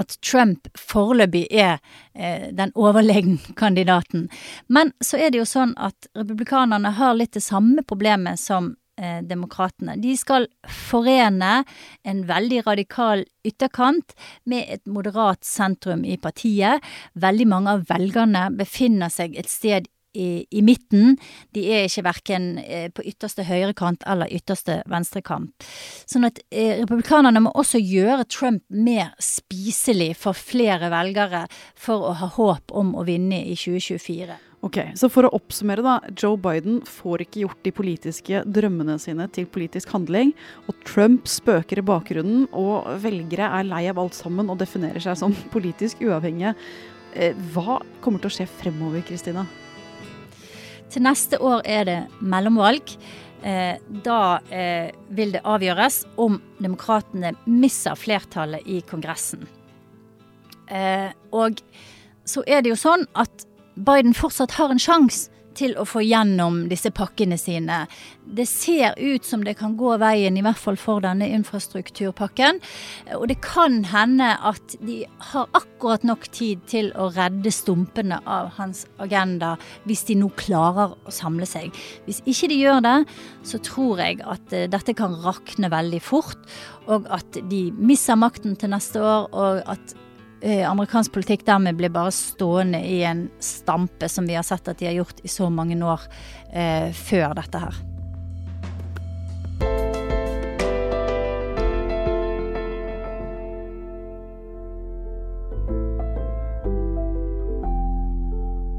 at 0.00 0.16
Trump 0.24 0.68
foreløpig 0.78 1.46
er 1.50 1.78
eh, 2.14 2.50
den 2.54 2.72
overlegne 2.74 3.38
kandidaten. 3.60 4.28
Men 4.66 4.92
så 5.00 5.20
er 5.20 5.30
det 5.30 5.42
jo 5.42 5.48
sånn 5.48 5.76
at 5.76 6.08
republikanerne 6.16 6.96
har 6.98 7.14
litt 7.18 7.36
det 7.36 7.44
samme 7.44 7.84
problemet 7.86 8.40
som 8.40 8.74
eh, 8.98 9.20
demokratene. 9.22 9.96
De 10.02 10.16
skal 10.18 10.48
forene 10.66 11.62
en 12.02 12.24
veldig 12.28 12.64
radikal 12.66 13.24
ytterkant 13.46 14.16
med 14.50 14.66
et 14.68 14.84
moderat 14.90 15.44
sentrum 15.46 16.04
i 16.04 16.18
partiet. 16.18 16.82
Veldig 17.14 17.48
mange 17.50 17.76
av 17.76 17.86
velgerne 17.90 18.48
befinner 18.58 19.12
seg 19.12 19.38
et 19.38 19.50
sted 19.50 19.90
i, 20.14 20.46
i, 20.50 20.62
midten. 20.64 21.18
De 21.54 21.66
er 21.74 21.88
ikke 21.88 22.06
verken 22.06 22.48
eh, 22.62 22.88
på 22.94 23.04
ytterste 23.10 23.46
høyrekant 23.48 24.06
eller 24.10 24.30
ytterste 24.32 24.80
venstrekant. 24.90 25.68
Sånn 26.06 26.28
at 26.30 26.40
eh, 26.50 26.80
republikanerne 26.80 27.44
må 27.44 27.52
også 27.54 27.82
gjøre 27.82 28.28
Trump 28.30 28.64
mer 28.70 29.12
spiselig 29.22 30.14
for 30.22 30.38
flere 30.38 30.90
velgere 30.94 31.44
for 31.74 32.10
å 32.10 32.16
ha 32.22 32.32
håp 32.38 32.74
om 32.74 32.94
å 32.98 33.06
vinne 33.06 33.42
i 33.44 33.56
2024. 33.58 34.40
Ok, 34.64 34.78
Så 34.96 35.10
for 35.12 35.26
å 35.28 35.32
oppsummere, 35.36 35.82
da. 35.84 35.98
Joe 36.16 36.38
Biden 36.40 36.78
får 36.88 37.26
ikke 37.26 37.42
gjort 37.42 37.66
de 37.66 37.72
politiske 37.76 38.40
drømmene 38.48 38.96
sine 39.02 39.26
til 39.34 39.44
politisk 39.44 39.92
handling. 39.92 40.32
Og 40.70 40.78
Trump 40.88 41.28
spøker 41.28 41.82
i 41.82 41.84
bakgrunnen, 41.84 42.46
og 42.48 42.88
velgere 43.02 43.50
er 43.58 43.68
lei 43.68 43.82
av 43.90 44.00
alt 44.00 44.16
sammen 44.16 44.48
og 44.48 44.62
definerer 44.62 45.04
seg 45.04 45.20
som 45.20 45.36
politisk 45.54 46.00
uavhengige. 46.06 46.54
Eh, 47.12 47.36
hva 47.52 47.82
kommer 48.00 48.24
til 48.24 48.32
å 48.32 48.36
skje 48.38 48.48
fremover, 48.56 49.04
Kristina? 49.04 49.44
Til 50.92 51.04
neste 51.06 51.40
år 51.42 51.64
er 51.64 51.86
det 51.88 51.98
mellomvalg. 52.20 52.94
Eh, 53.44 53.76
da 54.04 54.20
eh, 54.48 54.88
vil 55.12 55.34
det 55.34 55.42
avgjøres 55.44 56.04
om 56.20 56.38
demokratene 56.64 57.34
mister 57.44 57.98
flertallet 57.98 58.64
i 58.64 58.80
Kongressen. 58.88 59.44
Eh, 60.72 61.10
og 61.34 61.60
så 62.24 62.44
er 62.48 62.64
det 62.64 62.72
jo 62.72 62.80
sånn 62.80 63.04
at 63.20 63.44
Biden 63.74 64.16
fortsatt 64.16 64.56
har 64.56 64.72
en 64.72 64.80
sjanse 64.80 65.33
til 65.56 65.76
å 65.78 65.86
få 65.88 66.02
gjennom 66.04 66.64
disse 66.70 66.90
pakkene 66.94 67.38
sine. 67.40 67.84
Det 68.24 68.46
ser 68.48 68.96
ut 68.98 69.24
som 69.26 69.44
det 69.44 69.56
kan 69.58 69.76
gå 69.78 69.96
veien, 70.00 70.36
i 70.36 70.44
hvert 70.44 70.60
fall 70.60 70.78
for 70.80 71.04
denne 71.04 71.28
infrastrukturpakken. 71.36 72.60
Og 73.18 73.26
det 73.30 73.38
kan 73.44 73.82
hende 73.90 74.32
at 74.40 74.76
de 74.84 75.02
har 75.30 75.50
akkurat 75.56 76.06
nok 76.06 76.28
tid 76.34 76.64
til 76.70 76.90
å 76.98 77.10
redde 77.14 77.52
stumpene 77.54 78.20
av 78.24 78.54
hans 78.58 78.84
agenda, 79.02 79.54
hvis 79.88 80.06
de 80.08 80.18
nå 80.20 80.30
klarer 80.40 80.96
å 81.04 81.14
samle 81.14 81.48
seg. 81.48 81.74
Hvis 82.08 82.22
ikke 82.24 82.50
de 82.52 82.60
gjør 82.62 82.84
det, 82.84 82.96
så 83.46 83.60
tror 83.64 84.02
jeg 84.02 84.22
at 84.24 84.54
eh, 84.56 84.68
dette 84.70 84.96
kan 84.96 85.16
rakne 85.24 85.70
veldig 85.72 86.00
fort, 86.04 86.40
og 86.88 87.08
at 87.12 87.38
de 87.50 87.66
mister 87.76 88.18
makten 88.20 88.56
til 88.60 88.72
neste 88.74 89.00
år, 89.00 89.28
og 89.32 89.62
at 89.70 89.94
amerikansk 90.44 91.14
politikk 91.14 91.46
dermed 91.46 91.78
blir 91.78 91.92
bare 91.94 92.12
stående 92.12 92.82
i 92.84 93.00
en 93.08 93.26
stampe, 93.40 94.08
som 94.12 94.26
vi 94.28 94.36
har 94.36 94.44
sett 94.44 94.68
at 94.68 94.78
de 94.80 94.90
har 94.90 94.98
gjort 94.98 95.24
i 95.24 95.30
så 95.32 95.48
mange 95.50 95.78
år 95.80 96.04
eh, 96.52 96.92
før 96.92 97.32
dette 97.38 97.62
her. 97.62 97.93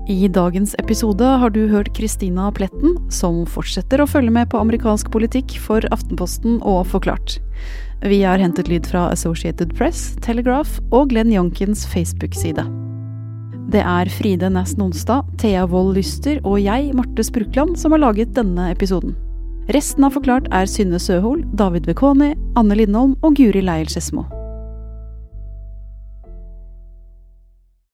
I 0.08 0.28
dagens 0.28 0.76
episode 0.78 1.26
har 1.26 1.50
du 1.50 1.64
hørt 1.68 1.88
Kristina 1.98 2.52
Pletten, 2.54 2.94
som 3.10 3.40
fortsetter 3.50 4.04
å 4.04 4.06
følge 4.06 4.30
med 4.36 4.52
på 4.52 4.60
amerikansk 4.62 5.10
politikk 5.10 5.56
for 5.64 5.82
Aftenposten 5.90 6.60
og 6.62 6.84
Forklart. 6.92 7.40
Vi 8.06 8.20
har 8.22 8.38
hentet 8.38 8.70
lyd 8.70 8.86
fra 8.86 9.08
Associated 9.10 9.74
Press, 9.74 10.12
Telegraph 10.22 10.78
og 10.94 11.10
Glenn 11.10 11.34
Jonkins 11.34 11.88
Facebook-side. 11.90 12.68
Det 13.74 13.82
er 13.82 14.14
Fride 14.14 14.54
Næss 14.54 14.78
Nonstad, 14.78 15.26
Thea 15.42 15.66
Wold 15.66 15.98
Lyster 15.98 16.38
og 16.46 16.62
jeg, 16.62 16.94
Marte 16.94 17.26
Sprukland, 17.26 17.74
som 17.74 17.98
har 17.98 18.06
laget 18.06 18.38
denne 18.38 18.70
episoden. 18.76 19.18
Resten 19.74 20.06
av 20.06 20.14
Forklart 20.14 20.54
er 20.54 20.70
Synne 20.70 21.02
Søhol, 21.02 21.42
David 21.58 21.90
Bekoni, 21.90 22.36
Anne 22.54 22.78
Lindholm 22.78 23.18
og 23.26 23.42
Guri 23.42 23.66
Leiel 23.66 23.90
Skedsmo. 23.90 24.28